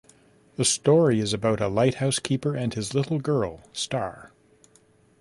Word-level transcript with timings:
The 0.55 0.65
story 0.65 1.19
is 1.19 1.31
about 1.31 1.61
a 1.61 1.67
lighthouse 1.67 2.17
keeper 2.17 2.55
and 2.55 2.73
his 2.73 2.95
little 2.95 3.19
girl, 3.19 3.61
Star. 3.71 4.31